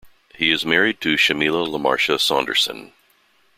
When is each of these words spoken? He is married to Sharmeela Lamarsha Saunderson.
He 0.33 0.49
is 0.49 0.65
married 0.65 0.99
to 1.01 1.13
Sharmeela 1.15 1.67
Lamarsha 1.67 2.19
Saunderson. 2.19 2.91